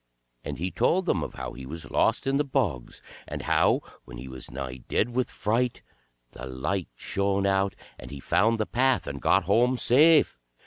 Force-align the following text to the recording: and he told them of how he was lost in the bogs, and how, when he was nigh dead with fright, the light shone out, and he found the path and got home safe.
and 0.43 0.57
he 0.57 0.71
told 0.71 1.05
them 1.05 1.21
of 1.21 1.35
how 1.35 1.53
he 1.53 1.63
was 1.63 1.91
lost 1.91 2.25
in 2.25 2.37
the 2.37 2.43
bogs, 2.43 3.03
and 3.27 3.43
how, 3.43 3.81
when 4.03 4.17
he 4.17 4.27
was 4.27 4.49
nigh 4.49 4.77
dead 4.87 5.09
with 5.11 5.29
fright, 5.29 5.83
the 6.31 6.47
light 6.47 6.87
shone 6.95 7.45
out, 7.45 7.75
and 7.99 8.09
he 8.09 8.19
found 8.19 8.57
the 8.59 8.65
path 8.65 9.05
and 9.05 9.21
got 9.21 9.43
home 9.43 9.77
safe. 9.77 10.39